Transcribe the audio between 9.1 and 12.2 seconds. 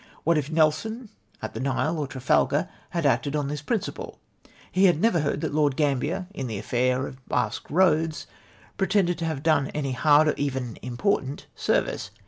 to have done any hard, or even important service.